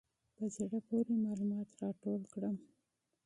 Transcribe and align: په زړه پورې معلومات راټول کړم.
په 0.35 0.43
زړه 0.55 0.79
پورې 0.87 1.13
معلومات 1.25 1.67
راټول 1.81 2.21
کړم. 2.33 2.55